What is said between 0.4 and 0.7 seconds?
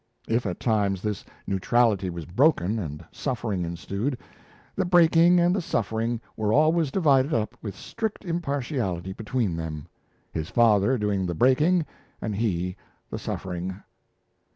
at